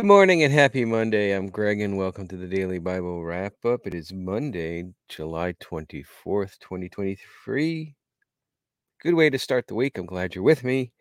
Good 0.00 0.06
morning 0.06 0.44
and 0.44 0.52
happy 0.52 0.84
Monday. 0.84 1.32
I'm 1.32 1.48
Greg 1.48 1.80
and 1.80 1.98
welcome 1.98 2.28
to 2.28 2.36
the 2.36 2.46
Daily 2.46 2.78
Bible 2.78 3.24
Wrap 3.24 3.54
Up. 3.64 3.84
It 3.84 3.94
is 3.94 4.12
Monday, 4.12 4.84
July 5.08 5.54
24th, 5.54 6.56
2023. 6.60 7.96
Good 9.02 9.14
way 9.14 9.28
to 9.28 9.38
start 9.40 9.66
the 9.66 9.74
week. 9.74 9.98
I'm 9.98 10.06
glad 10.06 10.36
you're 10.36 10.44
with 10.44 10.62
me. 10.62 10.92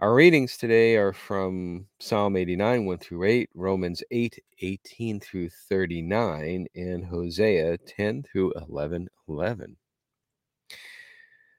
Our 0.00 0.14
readings 0.14 0.56
today 0.56 0.96
are 0.96 1.12
from 1.12 1.84
Psalm 2.00 2.36
89, 2.36 2.86
1 2.86 2.96
through 2.96 3.24
8, 3.24 3.50
Romans 3.54 4.02
8, 4.10 4.38
18 4.62 5.20
through 5.20 5.50
39, 5.68 6.66
and 6.74 7.04
Hosea 7.04 7.76
10 7.76 8.22
through 8.22 8.54
11, 8.70 9.06
11. 9.28 9.76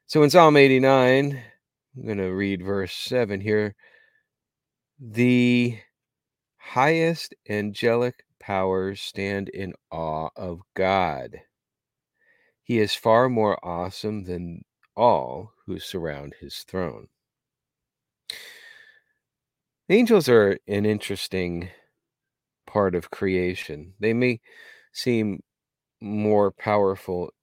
So 0.08 0.24
in 0.24 0.32
Psalm 0.32 0.58
89, 0.58 1.44
I'm 1.96 2.04
going 2.04 2.18
to 2.18 2.30
read 2.30 2.66
verse 2.66 2.96
7 2.96 3.40
here. 3.40 3.76
The 5.00 5.78
highest 6.70 7.34
angelic 7.50 8.24
powers 8.40 9.02
stand 9.02 9.50
in 9.50 9.74
awe 9.90 10.30
of 10.36 10.62
God. 10.76 11.42
He 12.62 12.78
is 12.78 12.94
far 12.94 13.28
more 13.28 13.58
awesome 13.66 14.26
than 14.26 14.64
all 14.96 15.52
who 15.66 15.80
surround 15.80 16.36
his 16.40 16.60
throne. 16.60 17.08
Angels 19.90 20.30
are 20.30 20.60
an 20.68 20.86
interesting 20.86 21.70
part 22.68 22.94
of 22.94 23.10
creation. 23.10 23.96
They 24.00 24.14
may 24.14 24.40
seem 24.94 25.42
more 26.02 26.52
powerful 26.52 27.34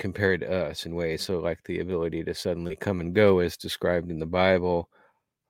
compared 0.00 0.40
to 0.40 0.52
us 0.52 0.86
in 0.86 0.96
ways, 0.96 1.22
so 1.22 1.38
like 1.38 1.62
the 1.66 1.78
ability 1.78 2.24
to 2.24 2.34
suddenly 2.34 2.74
come 2.74 3.00
and 3.00 3.14
go, 3.14 3.38
as 3.38 3.56
described 3.56 4.10
in 4.10 4.18
the 4.18 4.26
Bible, 4.26 4.88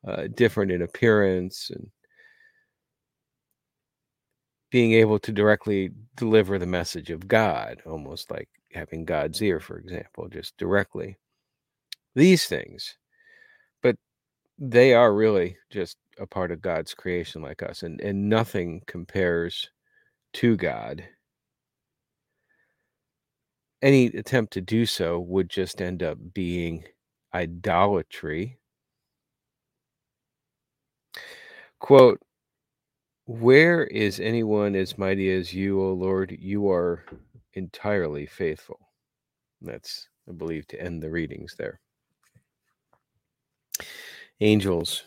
uh, 0.06 0.26
different 0.34 0.70
in 0.70 0.82
appearance 0.82 1.70
and 1.70 1.90
being 4.76 4.92
able 4.92 5.18
to 5.18 5.32
directly 5.32 5.90
deliver 6.16 6.58
the 6.58 6.66
message 6.66 7.08
of 7.08 7.26
God, 7.26 7.80
almost 7.86 8.30
like 8.30 8.46
having 8.74 9.06
God's 9.06 9.40
ear, 9.40 9.58
for 9.58 9.78
example, 9.78 10.28
just 10.28 10.54
directly. 10.58 11.16
These 12.14 12.44
things, 12.44 12.98
but 13.82 13.96
they 14.58 14.92
are 14.92 15.14
really 15.14 15.56
just 15.70 15.96
a 16.18 16.26
part 16.26 16.50
of 16.50 16.60
God's 16.60 16.92
creation, 16.92 17.40
like 17.40 17.62
us, 17.62 17.84
and, 17.84 18.02
and 18.02 18.28
nothing 18.28 18.82
compares 18.86 19.70
to 20.34 20.58
God. 20.58 21.02
Any 23.80 24.08
attempt 24.08 24.52
to 24.52 24.60
do 24.60 24.84
so 24.84 25.20
would 25.20 25.48
just 25.48 25.80
end 25.80 26.02
up 26.02 26.18
being 26.34 26.84
idolatry. 27.32 28.58
Quote, 31.78 32.20
where 33.26 33.84
is 33.84 34.20
anyone 34.20 34.76
as 34.76 34.96
mighty 34.96 35.30
as 35.32 35.52
you, 35.52 35.82
O 35.82 35.92
Lord? 35.92 36.36
You 36.38 36.70
are 36.70 37.04
entirely 37.54 38.24
faithful. 38.26 38.78
That's, 39.60 40.08
I 40.28 40.32
believe, 40.32 40.66
to 40.68 40.80
end 40.80 41.02
the 41.02 41.10
readings 41.10 41.56
there. 41.56 41.80
Angels. 44.40 45.04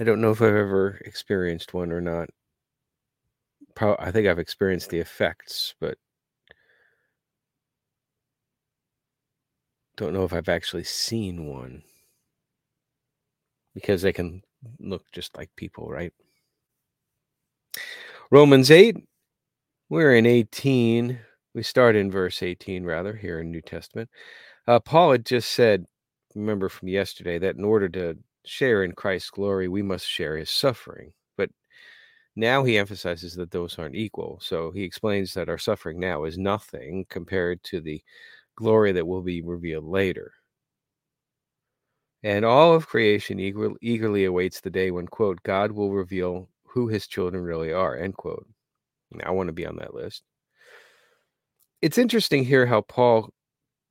I 0.00 0.04
don't 0.04 0.20
know 0.20 0.32
if 0.32 0.42
I've 0.42 0.48
ever 0.54 1.00
experienced 1.04 1.74
one 1.74 1.92
or 1.92 2.00
not. 2.00 2.28
Pro- 3.74 3.96
I 3.98 4.10
think 4.10 4.26
I've 4.26 4.38
experienced 4.38 4.90
the 4.90 4.98
effects, 4.98 5.74
but 5.80 5.98
don't 9.96 10.12
know 10.12 10.24
if 10.24 10.32
I've 10.32 10.48
actually 10.48 10.84
seen 10.84 11.46
one 11.46 11.82
because 13.74 14.02
they 14.02 14.12
can 14.12 14.42
look 14.80 15.04
just 15.12 15.36
like 15.36 15.50
people, 15.56 15.88
right? 15.88 16.12
Romans 18.30 18.70
8, 18.70 18.96
we're 19.88 20.14
in 20.14 20.26
18. 20.26 21.18
We 21.54 21.62
start 21.62 21.96
in 21.96 22.10
verse 22.10 22.42
18, 22.42 22.84
rather, 22.84 23.14
here 23.14 23.40
in 23.40 23.50
New 23.50 23.62
Testament. 23.62 24.10
Uh, 24.66 24.80
Paul 24.80 25.12
had 25.12 25.24
just 25.24 25.52
said, 25.52 25.86
remember 26.34 26.68
from 26.68 26.88
yesterday, 26.88 27.38
that 27.38 27.56
in 27.56 27.64
order 27.64 27.88
to 27.90 28.18
share 28.44 28.84
in 28.84 28.92
Christ's 28.92 29.30
glory, 29.30 29.68
we 29.68 29.82
must 29.82 30.06
share 30.06 30.36
his 30.36 30.50
suffering. 30.50 31.12
But 31.36 31.50
now 32.36 32.64
he 32.64 32.78
emphasizes 32.78 33.34
that 33.36 33.50
those 33.50 33.78
aren't 33.78 33.96
equal. 33.96 34.38
So 34.42 34.70
he 34.72 34.82
explains 34.82 35.32
that 35.34 35.48
our 35.48 35.58
suffering 35.58 35.98
now 35.98 36.24
is 36.24 36.38
nothing 36.38 37.06
compared 37.08 37.62
to 37.64 37.80
the 37.80 38.02
glory 38.56 38.92
that 38.92 39.06
will 39.06 39.22
be 39.22 39.40
revealed 39.40 39.84
later. 39.84 40.32
And 42.22 42.44
all 42.44 42.74
of 42.74 42.88
creation 42.88 43.38
eager, 43.38 43.70
eagerly 43.80 44.24
awaits 44.24 44.60
the 44.60 44.70
day 44.70 44.90
when, 44.90 45.06
quote, 45.06 45.42
God 45.44 45.72
will 45.72 45.92
reveal 45.92 46.48
who 46.64 46.88
his 46.88 47.06
children 47.06 47.44
really 47.44 47.72
are, 47.72 47.96
end 47.96 48.16
quote. 48.16 48.46
I 49.24 49.30
want 49.30 49.48
to 49.48 49.52
be 49.52 49.66
on 49.66 49.76
that 49.76 49.94
list. 49.94 50.22
It's 51.80 51.98
interesting 51.98 52.44
here 52.44 52.66
how 52.66 52.82
Paul 52.82 53.30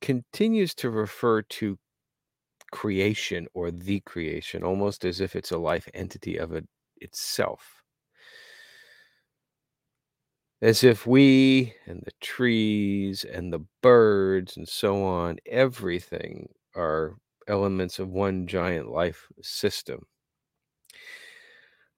continues 0.02 0.74
to 0.76 0.90
refer 0.90 1.42
to 1.42 1.78
creation 2.70 3.46
or 3.54 3.70
the 3.70 4.00
creation 4.00 4.62
almost 4.62 5.04
as 5.04 5.20
if 5.20 5.34
it's 5.34 5.50
a 5.50 5.58
life 5.58 5.88
entity 5.94 6.36
of 6.36 6.52
it 6.52 6.66
itself. 6.98 7.82
As 10.60 10.84
if 10.84 11.06
we 11.06 11.74
and 11.86 12.02
the 12.04 12.12
trees 12.20 13.24
and 13.24 13.52
the 13.52 13.64
birds 13.82 14.56
and 14.56 14.68
so 14.68 15.02
on, 15.04 15.38
everything 15.46 16.48
are 16.74 17.16
elements 17.48 17.98
of 17.98 18.08
one 18.08 18.46
giant 18.46 18.90
life 18.90 19.26
system. 19.42 20.06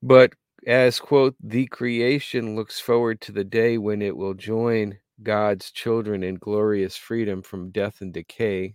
But 0.02 0.32
as, 0.66 0.98
quote, 0.98 1.34
the 1.42 1.66
creation 1.66 2.56
looks 2.56 2.80
forward 2.80 3.20
to 3.22 3.32
the 3.32 3.44
day 3.44 3.78
when 3.78 4.02
it 4.02 4.16
will 4.16 4.34
join 4.34 4.98
God's 5.22 5.70
children 5.70 6.22
in 6.22 6.36
glorious 6.36 6.96
freedom 6.96 7.42
from 7.42 7.70
death 7.70 8.00
and 8.00 8.12
decay, 8.12 8.74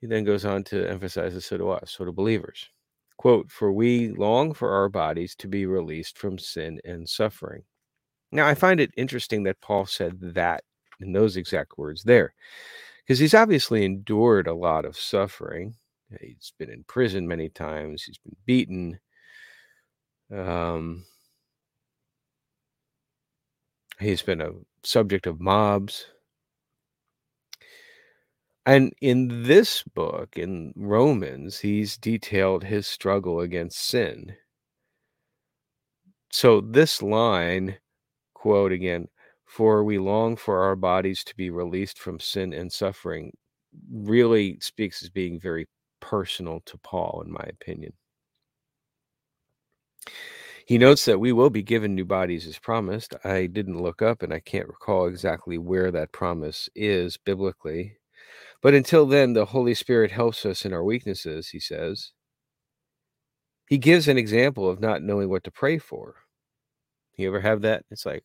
he 0.00 0.06
then 0.06 0.24
goes 0.24 0.44
on 0.44 0.64
to 0.64 0.88
emphasize 0.88 1.34
this 1.34 1.46
so 1.46 1.56
to 1.56 1.70
us, 1.70 1.94
so 1.96 2.04
to 2.04 2.12
believers. 2.12 2.68
Quote, 3.16 3.50
for 3.50 3.72
we 3.72 4.10
long 4.10 4.52
for 4.52 4.70
our 4.70 4.88
bodies 4.88 5.34
to 5.36 5.48
be 5.48 5.64
released 5.64 6.18
from 6.18 6.38
sin 6.38 6.80
and 6.84 7.08
suffering. 7.08 7.62
Now, 8.32 8.46
I 8.46 8.54
find 8.54 8.80
it 8.80 8.90
interesting 8.96 9.44
that 9.44 9.60
Paul 9.60 9.86
said 9.86 10.18
that 10.34 10.62
in 11.00 11.12
those 11.12 11.36
exact 11.36 11.78
words 11.78 12.02
there, 12.02 12.34
because 13.04 13.18
he's 13.18 13.34
obviously 13.34 13.84
endured 13.84 14.46
a 14.46 14.54
lot 14.54 14.84
of 14.84 14.96
suffering. 14.96 15.74
He's 16.20 16.52
been 16.58 16.70
in 16.70 16.84
prison 16.84 17.28
many 17.28 17.48
times, 17.48 18.04
he's 18.04 18.18
been 18.18 18.36
beaten. 18.46 19.00
Um, 20.32 21.04
he's 24.00 24.22
been 24.22 24.40
a 24.40 24.50
subject 24.82 25.26
of 25.26 25.40
mobs. 25.40 26.06
And 28.66 28.94
in 29.00 29.42
this 29.42 29.82
book, 29.82 30.38
in 30.38 30.72
Romans, 30.74 31.60
he's 31.60 31.98
detailed 31.98 32.64
his 32.64 32.86
struggle 32.86 33.40
against 33.40 33.78
sin. 33.78 34.36
So, 36.30 36.60
this 36.60 37.02
line, 37.02 37.78
quote 38.34 38.72
again, 38.72 39.08
for 39.54 39.84
we 39.84 39.98
long 39.98 40.34
for 40.34 40.62
our 40.64 40.74
bodies 40.74 41.22
to 41.22 41.36
be 41.36 41.48
released 41.48 41.96
from 41.96 42.18
sin 42.18 42.52
and 42.52 42.72
suffering, 42.72 43.32
really 43.92 44.58
speaks 44.60 45.00
as 45.00 45.10
being 45.10 45.38
very 45.38 45.68
personal 46.00 46.60
to 46.66 46.76
Paul, 46.78 47.22
in 47.24 47.30
my 47.30 47.44
opinion. 47.48 47.92
He 50.66 50.76
notes 50.76 51.04
that 51.04 51.20
we 51.20 51.30
will 51.30 51.50
be 51.50 51.62
given 51.62 51.94
new 51.94 52.04
bodies 52.04 52.48
as 52.48 52.58
promised. 52.58 53.14
I 53.22 53.46
didn't 53.46 53.80
look 53.80 54.02
up 54.02 54.24
and 54.24 54.32
I 54.32 54.40
can't 54.40 54.66
recall 54.66 55.06
exactly 55.06 55.56
where 55.56 55.92
that 55.92 56.10
promise 56.10 56.68
is 56.74 57.16
biblically. 57.16 57.98
But 58.60 58.74
until 58.74 59.06
then, 59.06 59.34
the 59.34 59.44
Holy 59.44 59.74
Spirit 59.74 60.10
helps 60.10 60.44
us 60.44 60.64
in 60.64 60.72
our 60.72 60.82
weaknesses, 60.82 61.50
he 61.50 61.60
says. 61.60 62.10
He 63.68 63.78
gives 63.78 64.08
an 64.08 64.18
example 64.18 64.68
of 64.68 64.80
not 64.80 65.02
knowing 65.02 65.28
what 65.28 65.44
to 65.44 65.52
pray 65.52 65.78
for. 65.78 66.16
You 67.16 67.28
ever 67.28 67.40
have 67.40 67.60
that? 67.62 67.84
It's 67.92 68.04
like, 68.04 68.24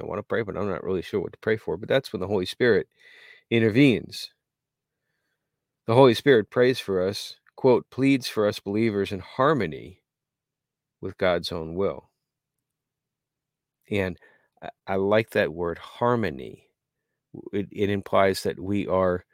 I 0.00 0.04
want 0.04 0.18
to 0.18 0.22
pray, 0.22 0.42
but 0.42 0.56
I'm 0.56 0.68
not 0.68 0.84
really 0.84 1.02
sure 1.02 1.20
what 1.20 1.32
to 1.32 1.38
pray 1.38 1.56
for. 1.56 1.76
But 1.76 1.88
that's 1.88 2.12
when 2.12 2.20
the 2.20 2.26
Holy 2.26 2.46
Spirit 2.46 2.88
intervenes. 3.50 4.30
The 5.86 5.94
Holy 5.94 6.14
Spirit 6.14 6.50
prays 6.50 6.78
for 6.78 7.06
us, 7.06 7.36
quote, 7.56 7.88
pleads 7.90 8.28
for 8.28 8.46
us 8.46 8.60
believers 8.60 9.12
in 9.12 9.20
harmony 9.20 10.02
with 11.00 11.18
God's 11.18 11.52
own 11.52 11.74
will. 11.74 12.08
And 13.90 14.16
I, 14.86 14.96
like 14.96 15.30
that 15.30 15.52
word 15.52 15.78
harmony. 15.78 16.68
It, 17.52 17.68
it, 17.72 17.90
implies 17.90 18.42
that 18.42 18.60
we 18.60 18.86
are 18.86 19.24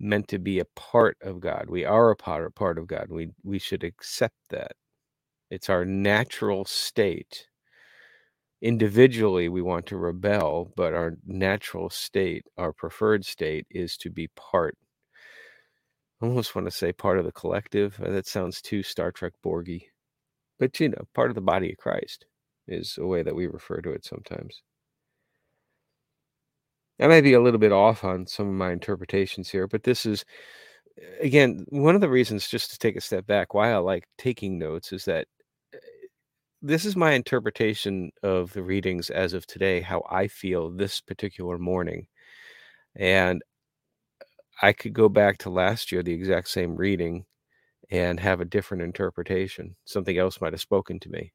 meant 0.00 0.28
to 0.28 0.38
be 0.38 0.58
a 0.58 0.64
part 0.76 1.16
of 1.22 1.40
God. 1.40 1.66
We 1.68 1.84
are 1.84 2.10
a 2.10 2.16
part, 2.16 2.46
a 2.46 2.50
part 2.50 2.78
of 2.78 2.86
God. 2.86 3.06
We 3.08 3.30
we 3.44 3.58
should 3.58 3.84
accept 3.84 4.36
that. 4.50 4.72
It's 5.50 5.70
our 5.70 5.84
natural 5.84 6.64
state. 6.64 7.46
Individually, 8.60 9.48
we 9.48 9.62
want 9.62 9.86
to 9.86 9.96
rebel, 9.96 10.70
but 10.76 10.92
our 10.92 11.16
natural 11.24 11.88
state, 11.88 12.46
our 12.58 12.70
preferred 12.70 13.24
state, 13.24 13.66
is 13.70 13.96
to 13.96 14.10
be 14.10 14.28
part. 14.28 14.76
I 16.20 16.26
almost 16.26 16.54
want 16.54 16.66
to 16.66 16.70
say 16.70 16.92
part 16.92 17.18
of 17.18 17.24
the 17.24 17.32
collective. 17.32 17.98
Uh, 17.98 18.10
that 18.10 18.26
sounds 18.26 18.60
too 18.60 18.82
Star 18.82 19.10
Trek 19.10 19.32
Borgy. 19.42 19.84
but 20.58 20.80
you 20.80 20.90
know, 20.90 21.08
part 21.14 21.30
of 21.30 21.36
the 21.36 21.42
body 21.42 21.72
of 21.72 21.78
Christ 21.78 22.26
is 22.68 22.98
a 22.98 23.06
way 23.06 23.22
that 23.22 23.36
we 23.36 23.46
refer 23.48 23.80
to 23.82 23.92
it 23.92 24.04
sometimes. 24.04 24.62
I 27.00 27.06
may 27.08 27.20
be 27.20 27.34
a 27.34 27.40
little 27.40 27.60
bit 27.60 27.72
off 27.72 28.04
on 28.04 28.26
some 28.26 28.48
of 28.48 28.54
my 28.54 28.72
interpretations 28.72 29.50
here, 29.50 29.66
but 29.66 29.82
this 29.82 30.06
is 30.06 30.24
again 31.20 31.66
one 31.70 31.94
of 31.94 32.00
the 32.00 32.08
reasons 32.08 32.48
just 32.48 32.70
to 32.72 32.78
take 32.78 32.96
a 32.96 33.00
step 33.00 33.26
back 33.26 33.54
why 33.54 33.72
I 33.72 33.78
like 33.78 34.04
taking 34.18 34.58
notes 34.58 34.92
is 34.92 35.04
that 35.06 35.28
this 36.66 36.84
is 36.84 36.96
my 36.96 37.12
interpretation 37.12 38.10
of 38.22 38.52
the 38.52 38.62
readings 38.62 39.10
as 39.10 39.32
of 39.34 39.46
today, 39.46 39.80
how 39.80 40.02
I 40.10 40.28
feel 40.28 40.70
this 40.70 41.00
particular 41.00 41.58
morning. 41.58 42.08
And 42.96 43.42
I 44.62 44.72
could 44.74 44.92
go 44.92 45.08
back 45.08 45.38
to 45.38 45.50
last 45.50 45.90
year, 45.90 46.02
the 46.02 46.12
exact 46.12 46.48
same 46.48 46.76
reading, 46.76 47.24
and 47.90 48.20
have 48.20 48.40
a 48.40 48.46
different 48.46 48.82
interpretation. 48.84 49.76
Something 49.84 50.18
else 50.18 50.40
might 50.40 50.52
have 50.54 50.60
spoken 50.62 51.00
to 51.00 51.10
me, 51.10 51.32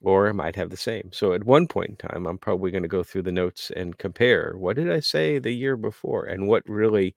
or 0.00 0.28
it 0.28 0.34
might 0.34 0.56
have 0.56 0.70
the 0.70 0.76
same. 0.78 1.10
So 1.12 1.32
at 1.34 1.44
one 1.44 1.68
point 1.68 1.90
in 1.90 1.96
time, 1.96 2.26
I'm 2.26 2.38
probably 2.38 2.70
going 2.70 2.82
to 2.84 2.88
go 2.88 3.02
through 3.04 3.22
the 3.22 3.32
notes 3.32 3.70
and 3.76 3.98
compare 3.98 4.54
what 4.56 4.76
did 4.76 4.90
I 4.92 5.00
say 5.00 5.38
the 5.38 5.52
year 5.52 5.76
before 5.76 6.26
and 6.26 6.48
what 6.48 6.68
really 6.68 7.16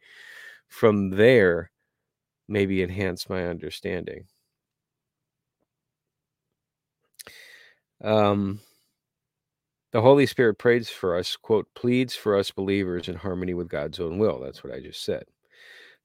from 0.68 1.12
there 1.12 1.72
maybe 2.48 2.84
enhance 2.84 3.30
my 3.30 3.48
understanding. 3.48 4.28
Um, 8.04 8.60
the 9.92 10.02
Holy 10.02 10.26
Spirit 10.26 10.56
prays 10.56 10.90
for 10.90 11.18
us, 11.18 11.36
quote, 11.36 11.68
pleads 11.74 12.16
for 12.16 12.38
us 12.38 12.52
believers 12.52 13.08
in 13.08 13.16
harmony 13.16 13.54
with 13.54 13.70
God's 13.70 14.00
own 14.00 14.18
will. 14.18 14.40
That's 14.40 14.64
what 14.64 14.74
I 14.74 14.80
just 14.80 15.04
said. 15.04 15.24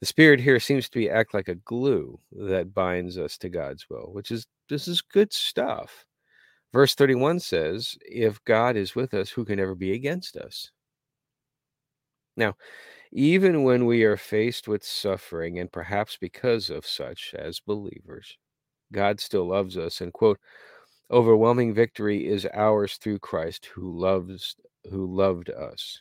The 0.00 0.06
Spirit 0.06 0.40
here 0.40 0.58
seems 0.58 0.88
to 0.88 0.98
be 0.98 1.10
act 1.10 1.34
like 1.34 1.48
a 1.48 1.56
glue 1.56 2.18
that 2.32 2.74
binds 2.74 3.18
us 3.18 3.36
to 3.38 3.48
God's 3.48 3.88
will, 3.88 4.10
which 4.12 4.30
is 4.30 4.46
this 4.68 4.88
is 4.88 5.00
good 5.00 5.32
stuff. 5.32 6.04
Verse 6.72 6.94
31 6.94 7.40
says, 7.40 7.96
If 8.00 8.42
God 8.44 8.76
is 8.76 8.94
with 8.94 9.14
us, 9.14 9.30
who 9.30 9.44
can 9.44 9.60
ever 9.60 9.74
be 9.74 9.92
against 9.92 10.36
us? 10.36 10.70
Now, 12.36 12.54
even 13.12 13.62
when 13.62 13.84
we 13.84 14.04
are 14.04 14.16
faced 14.16 14.68
with 14.68 14.82
suffering, 14.82 15.58
and 15.58 15.70
perhaps 15.70 16.16
because 16.18 16.70
of 16.70 16.86
such 16.86 17.34
as 17.38 17.60
believers, 17.60 18.38
God 18.90 19.20
still 19.20 19.46
loves 19.46 19.76
us, 19.76 20.00
and 20.00 20.12
quote, 20.12 20.40
overwhelming 21.12 21.74
victory 21.74 22.26
is 22.26 22.46
ours 22.54 22.96
through 22.96 23.18
Christ 23.20 23.66
who 23.66 23.98
loves 23.98 24.56
who 24.90 25.06
loved 25.06 25.50
us. 25.50 26.00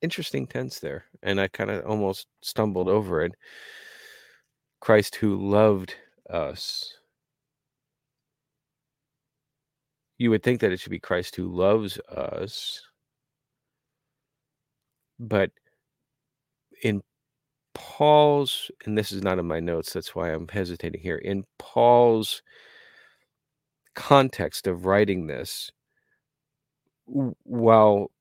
Interesting 0.00 0.46
tense 0.46 0.78
there, 0.78 1.04
and 1.22 1.40
I 1.40 1.48
kind 1.48 1.70
of 1.70 1.84
almost 1.84 2.28
stumbled 2.40 2.88
over 2.88 3.22
it. 3.24 3.32
Christ 4.80 5.16
who 5.16 5.36
loved 5.36 5.94
us. 6.30 6.94
You 10.18 10.30
would 10.30 10.42
think 10.42 10.60
that 10.60 10.72
it 10.72 10.80
should 10.80 10.90
be 10.90 11.00
Christ 11.00 11.36
who 11.36 11.48
loves 11.48 11.98
us, 12.08 12.80
but 15.18 15.50
in 16.82 17.02
Paul's, 17.74 18.70
and 18.84 18.96
this 18.98 19.12
is 19.12 19.22
not 19.22 19.38
in 19.38 19.46
my 19.46 19.60
notes, 19.60 19.92
that's 19.92 20.14
why 20.14 20.32
I'm 20.32 20.48
hesitating 20.48 21.00
here. 21.00 21.16
In 21.18 21.44
Paul's 21.58 22.42
context 23.98 24.68
of 24.68 24.86
writing 24.86 25.26
this, 25.26 25.72
while 27.06 28.12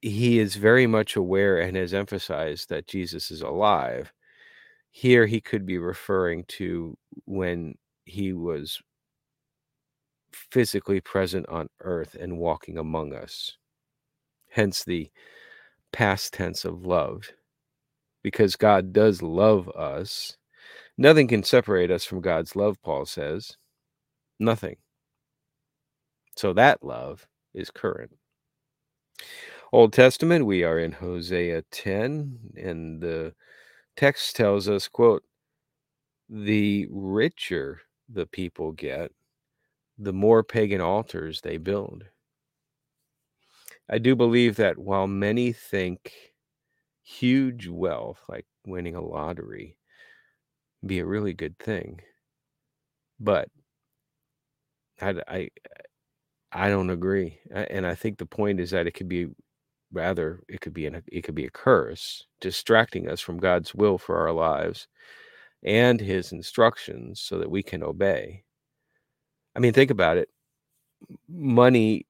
he 0.00 0.38
is 0.38 0.56
very 0.56 0.86
much 0.86 1.16
aware 1.16 1.60
and 1.60 1.76
has 1.76 1.92
emphasized 1.92 2.70
that 2.70 2.88
Jesus 2.88 3.30
is 3.30 3.42
alive, 3.42 4.10
here 4.90 5.26
he 5.26 5.40
could 5.40 5.66
be 5.66 5.76
referring 5.78 6.44
to 6.48 6.96
when 7.26 7.74
he 8.06 8.32
was 8.32 8.80
physically 10.32 11.00
present 11.00 11.46
on 11.48 11.68
earth 11.80 12.16
and 12.18 12.38
walking 12.38 12.78
among 12.78 13.12
us. 13.12 13.58
Hence 14.48 14.82
the 14.82 15.10
past 15.92 16.32
tense 16.32 16.64
of 16.64 16.86
loved. 16.86 17.34
Because 18.22 18.56
God 18.56 18.92
does 18.92 19.20
love 19.20 19.68
us. 19.70 20.38
Nothing 20.96 21.28
can 21.28 21.42
separate 21.42 21.90
us 21.90 22.04
from 22.04 22.20
God's 22.20 22.56
love, 22.56 22.80
Paul 22.82 23.04
says. 23.04 23.56
Nothing. 24.38 24.76
So 26.42 26.52
that 26.54 26.82
love 26.82 27.28
is 27.54 27.70
current. 27.70 28.10
Old 29.72 29.92
Testament, 29.92 30.44
we 30.44 30.64
are 30.64 30.76
in 30.76 30.90
Hosea 30.90 31.62
10, 31.70 32.36
and 32.56 33.00
the 33.00 33.32
text 33.96 34.34
tells 34.34 34.68
us, 34.68 34.88
quote, 34.88 35.22
the 36.28 36.88
richer 36.90 37.82
the 38.08 38.26
people 38.26 38.72
get, 38.72 39.12
the 39.96 40.12
more 40.12 40.42
pagan 40.42 40.80
altars 40.80 41.42
they 41.42 41.58
build. 41.58 42.06
I 43.88 43.98
do 43.98 44.16
believe 44.16 44.56
that 44.56 44.78
while 44.78 45.06
many 45.06 45.52
think 45.52 46.12
huge 47.04 47.68
wealth, 47.68 48.18
like 48.28 48.46
winning 48.66 48.96
a 48.96 49.00
lottery, 49.00 49.78
be 50.84 50.98
a 50.98 51.06
really 51.06 51.34
good 51.34 51.56
thing, 51.60 52.00
but 53.20 53.48
I, 55.00 55.22
I, 55.28 55.48
I 56.52 56.68
don't 56.68 56.90
agree, 56.90 57.40
and 57.50 57.86
I 57.86 57.94
think 57.94 58.18
the 58.18 58.26
point 58.26 58.60
is 58.60 58.70
that 58.70 58.86
it 58.86 58.92
could 58.92 59.08
be 59.08 59.28
rather 59.92 60.42
it 60.48 60.60
could 60.60 60.74
be 60.74 60.86
an 60.86 61.02
it 61.12 61.22
could 61.22 61.34
be 61.34 61.46
a 61.46 61.50
curse, 61.50 62.26
distracting 62.40 63.08
us 63.08 63.20
from 63.20 63.38
God's 63.38 63.74
will 63.74 63.98
for 63.98 64.18
our 64.18 64.32
lives 64.32 64.88
and 65.64 66.00
His 66.00 66.32
instructions, 66.32 67.20
so 67.20 67.38
that 67.38 67.50
we 67.50 67.62
can 67.62 67.82
obey. 67.82 68.44
I 69.54 69.60
mean, 69.60 69.72
think 69.72 69.90
about 69.90 70.16
it. 70.16 70.28
Money 71.28 72.06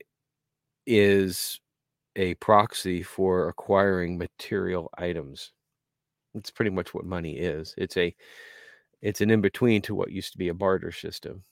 is 0.86 1.60
a 2.16 2.34
proxy 2.36 3.02
for 3.02 3.48
acquiring 3.48 4.18
material 4.18 4.90
items. 4.98 5.52
It's 6.34 6.50
pretty 6.50 6.70
much 6.72 6.94
what 6.94 7.06
money 7.06 7.38
is. 7.38 7.74
It's 7.78 7.96
a 7.98 8.14
it's 9.02 9.20
an 9.22 9.30
in 9.30 9.40
between 9.42 9.82
to 9.84 9.94
what 9.94 10.12
used 10.12 10.32
to 10.32 10.38
be 10.38 10.48
a 10.48 10.55
barter 10.55 10.93
system 10.93 11.44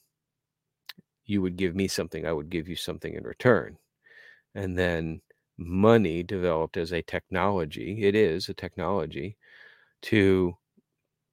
you 1.30 1.42
would 1.42 1.56
give 1.56 1.76
me 1.76 1.88
something, 1.88 2.26
I 2.26 2.32
would 2.34 2.50
give 2.50 2.68
you 2.68 2.76
something 2.76 3.14
in 3.14 3.24
return. 3.24 3.78
And 4.54 4.78
then 4.78 5.22
money 5.58 6.22
developed 6.24 6.76
as 6.78 6.92
a 6.92 7.02
technology, 7.02 8.04
it 8.04 8.14
is 8.16 8.48
a 8.48 8.54
technology 8.54 9.36
to 10.02 10.56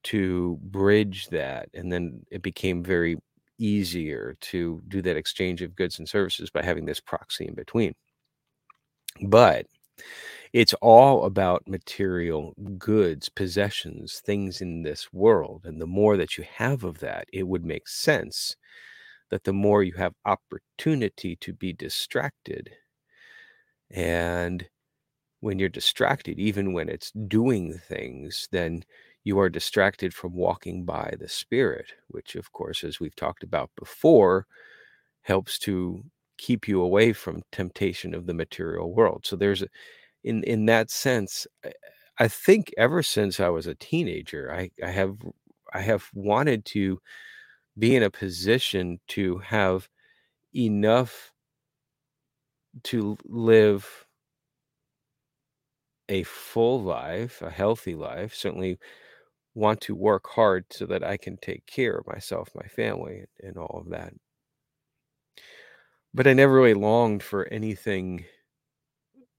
to 0.03 0.57
bridge 0.63 1.27
that 1.29 1.69
and 1.73 1.91
then 1.91 2.25
it 2.31 2.41
became 2.41 2.83
very 2.83 3.17
easier 3.59 4.37
to 4.41 4.81
do 4.87 5.01
that 5.01 5.17
exchange 5.17 5.61
of 5.61 5.75
goods 5.75 5.99
and 5.99 6.07
services 6.09 6.49
by 6.49 6.63
having 6.63 6.85
this 6.85 6.99
proxy 7.01 7.47
in 7.47 7.55
between. 7.55 7.93
But 9.27 9.67
it's 10.53 10.73
all 10.75 11.25
about 11.25 11.67
material 11.67 12.53
goods, 12.77 13.29
possessions, 13.29 14.19
things 14.21 14.61
in 14.61 14.83
this 14.83 15.13
world. 15.13 15.65
And 15.65 15.81
the 15.81 15.87
more 15.87 16.17
that 16.17 16.37
you 16.37 16.45
have 16.45 16.83
of 16.83 16.99
that, 16.99 17.27
it 17.33 17.47
would 17.47 17.65
make 17.65 17.87
sense 17.87 18.55
that 19.31 19.43
the 19.43 19.53
more 19.53 19.83
you 19.83 19.93
have 19.93 20.13
opportunity 20.25 21.35
to 21.37 21.53
be 21.53 21.73
distracted. 21.73 22.71
And 23.91 24.67
when 25.41 25.59
you're 25.59 25.69
distracted, 25.69 26.39
even 26.39 26.73
when 26.73 26.89
it's 26.89 27.11
doing 27.11 27.73
things, 27.73 28.47
then 28.51 28.83
you 29.23 29.39
are 29.39 29.49
distracted 29.49 30.13
from 30.13 30.33
walking 30.33 30.85
by 30.85 31.15
the 31.19 31.29
Spirit, 31.29 31.93
which, 32.07 32.35
of 32.35 32.51
course, 32.53 32.83
as 32.83 32.99
we've 32.99 33.15
talked 33.15 33.43
about 33.43 33.69
before, 33.77 34.47
helps 35.23 35.59
to 35.59 36.03
keep 36.37 36.67
you 36.67 36.81
away 36.81 37.13
from 37.13 37.43
temptation 37.51 38.13
of 38.13 38.27
the 38.27 38.33
material 38.33 38.93
world. 38.93 39.25
So 39.25 39.35
there's 39.35 39.63
in 40.23 40.43
in 40.43 40.65
that 40.67 40.91
sense, 40.91 41.47
I 42.19 42.27
think 42.27 42.73
ever 42.77 43.03
since 43.03 43.39
I 43.39 43.49
was 43.49 43.67
a 43.67 43.75
teenager, 43.75 44.53
I, 44.53 44.71
I 44.83 44.89
have 44.91 45.17
I 45.73 45.81
have 45.81 46.09
wanted 46.13 46.65
to 46.65 46.99
be 47.77 47.95
in 47.95 48.03
a 48.03 48.09
position 48.11 48.99
to 49.09 49.39
have 49.39 49.89
enough 50.55 51.33
to 52.83 53.17
live 53.25 54.05
a 56.09 56.23
full 56.23 56.81
life, 56.81 57.41
a 57.41 57.49
healthy 57.49 57.95
life, 57.95 58.33
certainly 58.35 58.77
want 59.55 59.81
to 59.81 59.95
work 59.95 60.27
hard 60.29 60.65
so 60.71 60.85
that 60.87 61.03
I 61.03 61.17
can 61.17 61.37
take 61.37 61.65
care 61.67 61.97
of 61.97 62.07
myself, 62.07 62.49
my 62.55 62.67
family, 62.67 63.25
and 63.41 63.57
all 63.57 63.79
of 63.81 63.89
that. 63.91 64.13
But 66.13 66.27
I 66.27 66.33
never 66.33 66.55
really 66.55 66.73
longed 66.73 67.23
for 67.23 67.45
anything. 67.47 68.25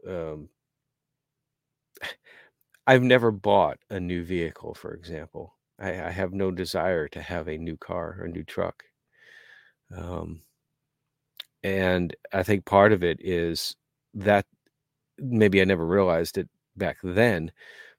Um, 0.07 0.49
I've 2.89 3.03
never 3.05 3.31
bought 3.33 3.81
a 3.91 4.01
new 4.01 4.25
vehicle, 4.25 4.75
for 4.75 4.95
example. 4.95 5.58
I, 5.79 5.91
I 6.07 6.11
have 6.11 6.33
no 6.33 6.51
desire 6.51 7.09
to 7.09 7.23
have 7.23 7.49
a 7.49 7.59
new 7.59 7.77
car 7.77 8.17
or 8.21 8.25
a 8.25 8.29
new 8.31 8.45
truck. 8.45 8.85
Um, 9.95 10.43
and 11.63 12.15
I 12.33 12.43
think 12.43 12.65
part 12.65 12.93
of 12.93 13.03
it 13.03 13.19
is 13.21 13.75
that 14.15 14.47
maybe 15.19 15.61
I 15.61 15.65
never 15.65 15.87
realized 15.87 16.39
it 16.39 16.49
back 16.77 16.99
then, 17.03 17.53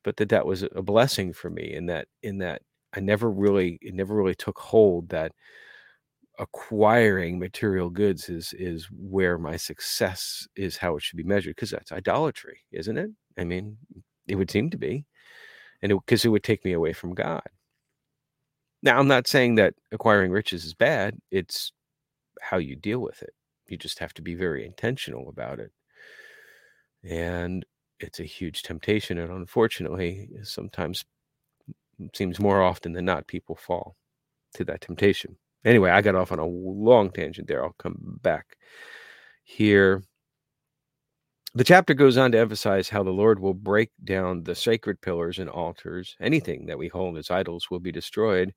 but 0.04 0.18
that 0.18 0.30
that 0.30 0.46
was 0.46 0.64
a 0.64 0.82
blessing 0.82 1.34
for 1.34 1.50
me 1.50 1.74
in 1.74 1.88
that 1.88 2.08
in 2.24 2.40
that 2.40 2.62
I 2.94 3.02
never 3.02 3.32
really 3.32 3.80
it 3.82 3.96
never 3.96 4.16
really 4.16 4.36
took 4.36 4.60
hold 4.60 5.10
that 5.10 5.34
acquiring 6.40 7.38
material 7.38 7.90
goods 7.90 8.30
is 8.30 8.54
is 8.54 8.88
where 8.92 9.38
my 9.38 9.58
success 9.58 10.48
is 10.56 10.78
how 10.78 10.96
it 10.96 11.04
should 11.04 11.18
be 11.18 11.24
measured 11.24 11.56
because 11.56 11.72
that's 11.72 11.92
idolatry, 11.92 12.60
isn't 12.72 12.98
it? 12.98 13.10
I 13.38 13.44
mean, 13.44 13.78
it 14.28 14.36
would 14.36 14.50
seem 14.52 14.70
to 14.70 14.78
be, 14.78 15.06
and 15.82 15.92
because 15.94 16.26
it 16.26 16.30
would 16.30 16.44
take 16.44 16.66
me 16.66 16.74
away 16.74 16.94
from 16.94 17.16
God. 17.16 17.44
Now, 18.82 18.98
I'm 18.98 19.08
not 19.08 19.28
saying 19.28 19.56
that 19.56 19.74
acquiring 19.92 20.32
riches 20.32 20.66
is 20.66 20.74
bad. 20.74 21.18
It's 21.32 21.72
how 22.42 22.58
you 22.58 22.76
deal 22.76 23.00
with 23.00 23.22
it. 23.22 23.34
You 23.68 23.78
just 23.78 24.00
have 24.00 24.14
to 24.16 24.22
be 24.22 24.36
very 24.36 24.66
intentional 24.66 25.30
about 25.30 25.60
it. 25.60 25.72
And 27.04 27.66
it's 28.00 28.20
a 28.20 28.24
huge 28.24 28.64
temptation. 28.64 29.18
And 29.18 29.32
unfortunately, 29.32 30.30
sometimes 30.44 31.04
seems 32.14 32.40
more 32.40 32.62
often 32.62 32.94
than 32.94 33.06
not, 33.06 33.28
people 33.28 33.56
fall 33.56 33.96
to 34.54 34.64
that 34.64 34.82
temptation. 34.82 35.38
Anyway, 35.66 35.90
I 35.90 36.02
got 36.02 36.16
off 36.16 36.32
on 36.32 36.40
a 36.40 36.46
long 36.46 37.12
tangent 37.12 37.48
there. 37.48 37.64
I'll 37.64 37.76
come 37.78 38.20
back 38.22 38.58
here. 39.44 40.04
The 41.56 41.64
chapter 41.64 41.94
goes 41.94 42.18
on 42.18 42.32
to 42.32 42.40
emphasize 42.40 42.90
how 42.90 43.04
the 43.04 43.12
Lord 43.12 43.40
will 43.40 43.54
break 43.54 43.92
down 44.04 44.44
the 44.44 44.56
sacred 44.56 45.00
pillars 45.02 45.38
and 45.40 45.50
altars. 45.50 46.16
Anything 46.20 46.66
that 46.68 46.78
we 46.78 46.88
hold 46.88 47.18
as 47.18 47.30
idols 47.32 47.70
will 47.70 47.80
be 47.80 47.92
destroyed 47.92 48.54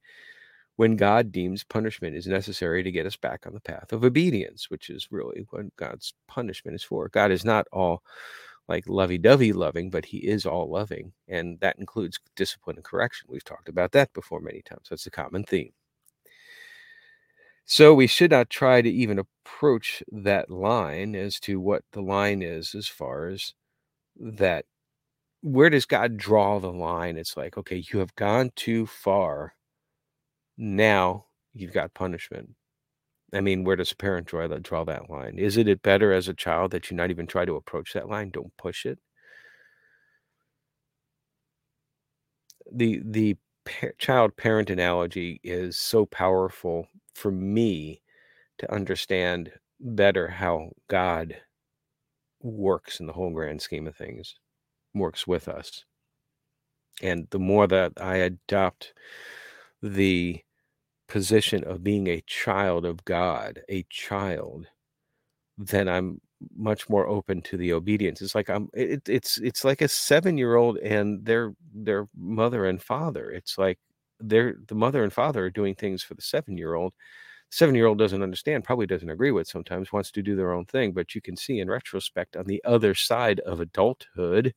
when 0.77 0.97
God 0.97 1.33
deems 1.33 1.65
punishment 1.65 2.17
is 2.17 2.27
necessary 2.27 2.83
to 2.83 2.93
get 2.93 3.07
us 3.07 3.17
back 3.17 3.47
on 3.47 3.55
the 3.55 3.61
path 3.61 3.93
of 3.93 4.05
obedience, 4.05 4.71
which 4.71 4.91
is 4.91 5.09
really 5.11 5.47
what 5.51 5.75
God's 5.77 6.15
punishment 6.29 6.75
is 6.75 6.83
for. 6.85 7.09
God 7.09 7.31
is 7.31 7.45
not 7.45 7.67
all 7.73 8.03
like 8.69 8.89
lovey 8.89 9.19
dovey 9.19 9.53
loving, 9.53 9.91
but 9.91 10.07
he 10.07 10.19
is 10.19 10.47
all 10.47 10.71
loving. 10.71 11.13
And 11.29 11.61
that 11.61 11.79
includes 11.79 12.21
discipline 12.37 12.77
and 12.77 12.85
correction. 12.85 13.29
We've 13.31 13.45
talked 13.45 13.69
about 13.69 13.93
that 13.93 14.13
before 14.15 14.41
many 14.41 14.63
times. 14.63 14.89
That's 14.91 15.07
a 15.07 15.11
common 15.11 15.45
theme. 15.45 15.73
So 17.65 17.95
we 17.95 18.07
should 18.07 18.31
not 18.31 18.51
try 18.51 18.83
to 18.83 18.89
even 18.91 19.19
approach 19.19 20.03
that 20.13 20.51
line 20.51 21.15
as 21.17 21.41
to 21.41 21.61
what 21.61 21.85
the 21.93 22.01
line 22.03 22.43
is 22.43 22.75
as 22.75 22.87
far 22.89 23.27
as 23.29 23.53
that. 24.17 24.67
Where 25.43 25.71
does 25.71 25.87
God 25.87 26.17
draw 26.19 26.61
the 26.61 26.73
line? 26.73 27.17
It's 27.19 27.37
like, 27.37 27.59
okay, 27.59 27.85
you 27.93 28.01
have 28.01 28.15
gone 28.17 28.53
too 28.57 28.87
far. 28.87 29.55
Now 30.57 31.27
you've 31.53 31.73
got 31.75 31.93
punishment. 31.95 32.55
I 33.35 33.41
mean, 33.43 33.65
where 33.65 33.77
does 33.77 33.93
a 33.93 33.97
parent 33.97 34.27
draw 34.29 34.49
that 34.49 34.63
draw 34.65 34.85
that 34.85 35.11
line? 35.11 35.39
Is 35.39 35.57
it 35.59 35.83
better 35.83 36.13
as 36.13 36.29
a 36.29 36.35
child 36.35 36.73
that 36.73 36.91
you 36.91 36.97
not 36.97 37.11
even 37.11 37.27
try 37.27 37.45
to 37.47 37.57
approach 37.57 37.93
that 37.95 38.09
line? 38.09 38.31
Don't 38.31 38.57
push 38.59 38.87
it. 38.87 38.99
The 42.73 43.01
the 43.05 43.37
child 43.99 44.37
parent 44.37 44.69
analogy 44.71 45.41
is 45.45 45.77
so 45.77 46.07
powerful 46.07 46.89
for 47.15 47.31
me 47.31 48.03
to 48.59 48.73
understand 48.73 49.53
better 49.81 50.29
how 50.29 50.71
God 50.89 51.37
works 52.41 53.01
in 53.01 53.07
the 53.07 53.13
whole 53.13 53.31
grand 53.31 53.63
scheme 53.63 53.87
of 53.87 53.97
things, 53.97 54.35
works 54.95 55.27
with 55.27 55.49
us. 55.49 55.85
And 57.03 57.27
the 57.31 57.39
more 57.39 57.67
that 57.67 57.93
I 58.01 58.17
adopt 58.17 58.93
the 59.83 60.41
position 61.09 61.65
of 61.65 61.83
being 61.83 62.07
a 62.07 62.23
child 62.27 62.85
of 62.85 63.05
God, 63.05 63.61
a 63.69 63.85
child, 63.91 64.67
then 65.59 65.89
I'm 65.89 66.21
much 66.57 66.89
more 66.89 67.07
open 67.07 67.43
to 67.43 67.57
the 67.57 67.73
obedience. 67.73 68.21
It's 68.23 68.35
like 68.35 68.51
I'm 68.51 68.69
it, 68.73 69.09
it's 69.09 69.39
it's 69.39 69.65
like 69.65 69.81
a 69.81 69.87
7-year-old 69.87 70.79
and 70.79 71.25
their 71.25 71.55
their 71.75 72.09
mother 72.17 72.67
and 72.67 72.83
father. 72.83 73.31
It's 73.31 73.59
like 73.59 73.79
they're 74.23 74.57
the 74.69 74.75
mother 74.75 75.03
and 75.05 75.13
father 75.13 75.47
are 75.47 75.51
doing 75.51 75.75
things 75.75 76.03
for 76.03 76.15
the 76.15 76.23
7-year-old. 76.23 76.95
7-year-old 77.51 77.99
doesn't 77.99 78.23
understand, 78.23 78.65
probably 78.65 78.87
doesn't 78.87 79.11
agree 79.11 79.31
with 79.33 79.49
sometimes, 79.49 79.93
wants 79.93 80.11
to 80.13 80.23
do 80.23 80.37
their 80.37 80.53
own 80.53 80.65
thing, 80.67 80.93
but 80.93 81.15
you 81.15 81.21
can 81.23 81.37
see 81.37 81.61
in 81.61 81.69
retrospect 81.71 82.37
on 82.37 82.47
the 82.47 82.63
other 82.65 82.95
side 82.95 83.41
of 83.41 83.61
adulthood 83.61 84.55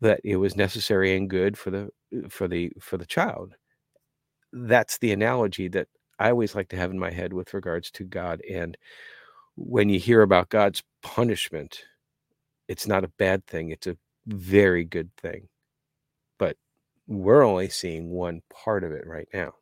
that 0.00 0.20
it 0.24 0.36
was 0.36 0.56
necessary 0.56 1.16
and 1.16 1.30
good 1.30 1.56
for 1.56 1.70
the 1.70 1.84
uh, 2.16 2.28
for 2.28 2.48
the 2.48 2.70
for 2.80 2.96
the 2.96 3.06
child 3.06 3.54
that's 4.52 4.98
the 4.98 5.12
analogy 5.12 5.68
that 5.68 5.88
I 6.18 6.30
always 6.30 6.54
like 6.54 6.68
to 6.70 6.76
have 6.76 6.90
in 6.90 6.98
my 6.98 7.10
head 7.10 7.32
with 7.32 7.54
regards 7.54 7.90
to 7.92 8.04
God. 8.04 8.40
And 8.50 8.76
when 9.56 9.88
you 9.88 9.98
hear 10.00 10.22
about 10.22 10.48
God's 10.50 10.82
punishment, 11.02 11.84
it's 12.68 12.86
not 12.86 13.04
a 13.04 13.12
bad 13.18 13.46
thing, 13.46 13.70
it's 13.70 13.86
a 13.86 13.96
very 14.26 14.84
good 14.84 15.10
thing. 15.18 15.48
We're 17.06 17.42
only 17.42 17.68
seeing 17.68 18.10
one 18.10 18.42
part 18.50 18.84
of 18.84 18.92
it 18.92 19.06
right 19.06 19.28
now. 19.34 19.54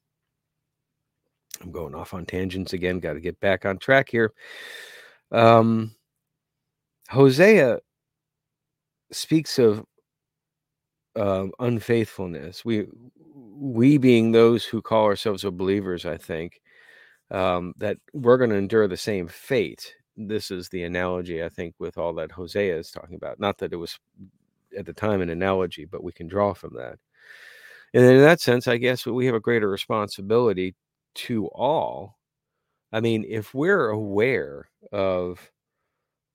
I'm 1.61 1.73
going 1.73 1.95
off 1.95 2.15
on 2.15 2.27
tangents 2.27 2.73
again, 2.73 3.01
got 3.01 3.15
to 3.15 3.21
get 3.21 3.39
back 3.41 3.65
on 3.65 3.79
track 3.79 4.09
here. 4.09 4.33
Um, 5.31 5.95
Hosea 7.09 7.79
speaks 9.11 9.59
of 9.59 9.85
uh, 11.17 11.47
unfaithfulness. 11.59 12.65
We 12.65 12.87
we 13.35 13.99
being 13.99 14.33
those 14.33 14.65
who 14.65 14.83
call 14.83 15.05
ourselves 15.05 15.45
believers, 15.45 16.05
I 16.05 16.17
think, 16.17 16.61
um, 17.31 17.75
that 17.79 17.99
we're 18.13 18.39
going 18.39 18.51
to 18.51 18.57
endure 18.57 18.89
the 18.89 18.97
same 18.97 19.29
fate. 19.29 19.95
This 20.17 20.51
is 20.51 20.69
the 20.69 20.83
analogy, 20.85 21.45
I 21.45 21.49
think, 21.49 21.75
with 21.79 21.97
all 21.97 22.13
that 22.15 22.33
Hosea 22.33 22.77
is 22.77 22.91
talking 22.91 23.15
about. 23.15 23.39
Not 23.41 23.59
that 23.59 23.73
it 23.73 23.77
was 23.77 23.99
at 24.77 24.87
the 24.87 24.93
time 24.93 25.21
an 25.21 25.31
analogy, 25.31 25.85
but 25.85 26.03
we 26.03 26.13
can 26.13 26.27
draw 26.29 26.55
from 26.55 26.75
that. 26.77 26.99
And 27.95 28.05
in 28.05 28.21
that 28.21 28.41
sense, 28.41 28.69
I 28.69 28.79
guess 28.79 29.07
we 29.07 29.27
have 29.27 29.35
a 29.35 29.41
greater 29.41 29.69
responsibility 29.69 30.75
to 31.17 31.47
all. 31.49 32.19
I 32.93 33.01
mean, 33.01 33.25
if 33.29 33.55
we're 33.55 33.91
aware 33.91 34.71
of 34.93 35.51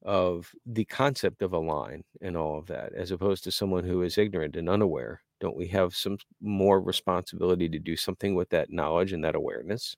of 0.04 0.52
the 0.66 0.86
concept 0.86 1.42
of 1.42 1.54
a 1.54 1.60
line 1.60 2.04
and 2.22 2.38
all 2.38 2.58
of 2.58 2.68
that, 2.68 2.94
as 2.94 3.12
opposed 3.12 3.44
to 3.44 3.52
someone 3.52 3.84
who 3.84 4.04
is 4.04 4.18
ignorant 4.18 4.56
and 4.56 4.70
unaware, 4.70 5.22
don't 5.40 5.58
we 5.58 5.68
have 5.68 5.96
some 5.96 6.18
more 6.42 6.82
responsibility 6.82 7.70
to 7.70 7.80
do 7.80 7.96
something 7.96 8.36
with 8.36 8.50
that 8.50 8.72
knowledge 8.72 9.14
and 9.14 9.24
that 9.24 9.36
awareness? 9.36 9.96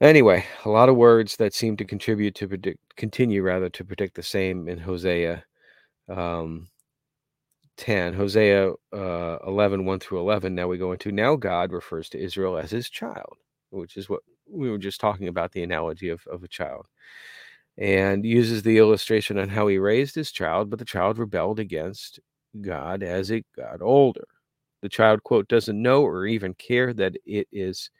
Anyway, 0.00 0.44
a 0.64 0.68
lot 0.68 0.88
of 0.88 0.96
words 0.96 1.36
that 1.36 1.54
seem 1.54 1.76
to 1.76 1.84
contribute 1.84 2.34
to 2.34 2.48
predict, 2.48 2.78
continue 2.96 3.42
rather 3.42 3.70
to 3.70 3.84
predict 3.84 4.14
the 4.14 4.22
same 4.22 4.68
in 4.68 4.78
Hosea 4.78 5.42
um, 6.08 6.68
10, 7.76 8.14
Hosea 8.14 8.72
uh, 8.92 9.38
11, 9.46 9.84
1 9.84 10.00
through 10.00 10.20
11. 10.20 10.54
Now 10.54 10.68
we 10.68 10.78
go 10.78 10.92
into 10.92 11.12
now 11.12 11.36
God 11.36 11.72
refers 11.72 12.08
to 12.10 12.18
Israel 12.22 12.56
as 12.58 12.70
his 12.70 12.88
child, 12.90 13.36
which 13.70 13.96
is 13.96 14.08
what 14.08 14.20
we 14.50 14.70
were 14.70 14.78
just 14.78 15.00
talking 15.00 15.28
about 15.28 15.52
the 15.52 15.62
analogy 15.62 16.08
of, 16.08 16.26
of 16.28 16.42
a 16.42 16.48
child 16.48 16.86
and 17.78 18.24
uses 18.24 18.62
the 18.62 18.78
illustration 18.78 19.38
on 19.38 19.48
how 19.48 19.66
he 19.66 19.78
raised 19.78 20.14
his 20.14 20.32
child, 20.32 20.70
but 20.70 20.78
the 20.78 20.84
child 20.84 21.18
rebelled 21.18 21.58
against 21.60 22.20
God 22.60 23.02
as 23.02 23.30
it 23.30 23.44
got 23.54 23.82
older. 23.82 24.26
The 24.82 24.88
child, 24.88 25.22
quote, 25.24 25.48
doesn't 25.48 25.80
know 25.80 26.02
or 26.02 26.26
even 26.26 26.54
care 26.54 26.92
that 26.94 27.16
it 27.26 27.48
is, 27.52 27.90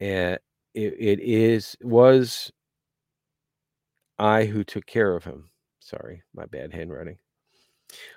uh, 0.00 0.38
it, 0.74 0.94
it 0.98 1.20
is, 1.20 1.76
was 1.82 2.50
I 4.18 4.44
who 4.44 4.64
took 4.64 4.86
care 4.86 5.14
of 5.14 5.24
him. 5.24 5.50
Sorry, 5.80 6.22
my 6.34 6.46
bad 6.46 6.72
handwriting. 6.72 7.18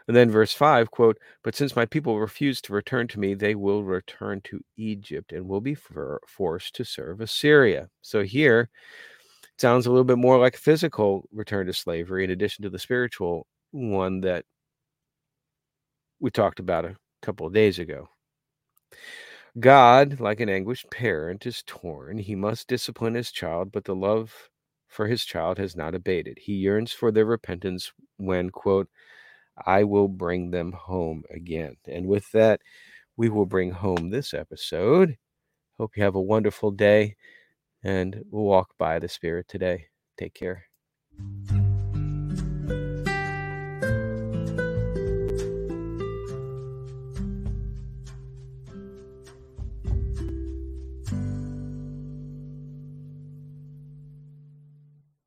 And 0.08 0.16
then 0.18 0.32
verse 0.32 0.54
5, 0.54 0.92
quote, 0.92 1.20
But 1.44 1.56
since 1.56 1.76
my 1.76 1.86
people 1.86 2.20
refuse 2.20 2.62
to 2.62 2.74
return 2.74 3.08
to 3.10 3.20
me, 3.20 3.34
they 3.34 3.56
will 3.56 3.84
return 3.84 4.42
to 4.46 4.62
Egypt 4.78 5.32
and 5.32 5.48
will 5.48 5.62
be 5.62 5.76
for, 5.76 6.20
forced 6.28 6.76
to 6.76 6.84
serve 6.84 7.22
Assyria. 7.22 7.90
So 8.02 8.24
here, 8.24 8.70
sounds 9.58 9.86
a 9.86 9.90
little 9.92 10.06
bit 10.06 10.18
more 10.18 10.40
like 10.40 10.56
physical 10.56 11.28
return 11.32 11.68
to 11.68 11.74
slavery 11.74 12.24
in 12.24 12.32
addition 12.32 12.64
to 12.64 12.70
the 12.70 12.80
spiritual 12.80 13.46
one 13.72 14.22
that 14.22 14.46
we 16.20 16.32
talked 16.32 16.60
about 16.60 16.86
a 16.86 16.96
couple 17.22 17.46
of 17.46 17.54
days 17.54 17.80
ago. 17.80 18.10
God, 19.60 20.20
like 20.20 20.40
an 20.40 20.50
anguished 20.50 20.90
parent, 20.92 21.46
is 21.46 21.64
torn. 21.66 22.18
He 22.18 22.36
must 22.36 22.68
discipline 22.68 23.16
his 23.16 23.32
child, 23.32 23.72
but 23.72 23.84
the 23.84 23.96
love 23.96 24.50
for 24.88 25.08
his 25.08 25.26
child 25.26 25.58
has 25.58 25.76
not 25.76 25.96
abated. 25.96 26.38
He 26.40 26.54
yearns 26.54 26.92
for 26.92 27.12
their 27.12 27.26
repentance 27.26 27.92
when, 28.18 28.50
quote, 28.50 28.90
I 29.66 29.84
will 29.84 30.08
bring 30.08 30.52
them 30.52 30.72
home 30.72 31.24
again. 31.30 31.76
And 31.88 32.08
with 32.08 32.32
that, 32.32 32.62
we 33.18 33.30
will 33.30 33.46
bring 33.46 33.72
home 33.72 34.10
this 34.10 34.34
episode. 34.34 35.18
Hope 35.78 35.96
you 35.96 36.04
have 36.04 36.16
a 36.16 36.22
wonderful 36.22 36.72
day 36.72 37.16
and 37.84 38.24
we'll 38.30 38.44
walk 38.44 38.70
by 38.78 39.00
the 39.00 39.08
Spirit 39.08 39.48
today. 39.48 39.88
Take 40.18 40.34
care. 40.34 40.66